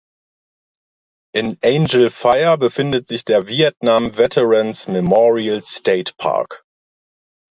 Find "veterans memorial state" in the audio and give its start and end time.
4.17-6.13